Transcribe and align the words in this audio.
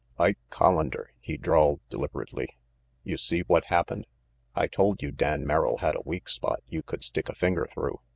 "Ike 0.17 0.39
Collander," 0.49 1.09
he 1.19 1.37
drawled 1.37 1.79
deliberately, 1.89 2.57
"you 3.03 3.17
see 3.17 3.41
what 3.41 3.65
happened? 3.65 4.07
I 4.55 4.65
told 4.65 5.03
you 5.03 5.11
Dan 5.11 5.45
Merrill 5.45 5.77
had 5.77 5.95
a 5.95 6.01
weak 6.03 6.27
spot 6.27 6.63
you 6.67 6.81
could 6.81 7.03
stick 7.03 7.29
a 7.29 7.35
finger 7.35 7.67
through. 7.71 7.99